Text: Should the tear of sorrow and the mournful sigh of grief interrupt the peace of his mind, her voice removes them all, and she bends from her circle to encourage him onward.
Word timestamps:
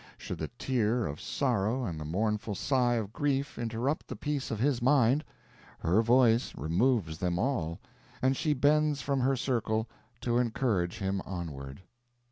Should 0.17 0.39
the 0.39 0.47
tear 0.57 1.05
of 1.05 1.21
sorrow 1.21 1.85
and 1.85 1.99
the 2.01 2.05
mournful 2.05 2.55
sigh 2.55 2.95
of 2.95 3.13
grief 3.13 3.59
interrupt 3.59 4.07
the 4.07 4.15
peace 4.15 4.49
of 4.49 4.57
his 4.57 4.81
mind, 4.81 5.23
her 5.77 6.01
voice 6.01 6.55
removes 6.57 7.19
them 7.19 7.37
all, 7.37 7.77
and 8.19 8.35
she 8.35 8.53
bends 8.55 9.03
from 9.03 9.19
her 9.19 9.35
circle 9.35 9.87
to 10.21 10.39
encourage 10.39 10.97
him 10.97 11.21
onward. 11.23 11.83